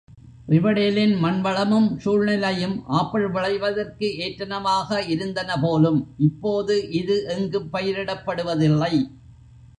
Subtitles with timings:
[0.51, 8.93] River டேலின் மண் வளமும் சூழ்நிலையும் ஆப்பிள் விளைவதற்கு ஏற்றனவாக இருந்தன போலும், இப்போது இது எங்கும் பயிரிடப்படுவதில்லை.